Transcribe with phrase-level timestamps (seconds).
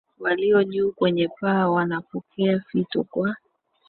[0.19, 3.35] walio juu kwenye paa wanapokea fito kwa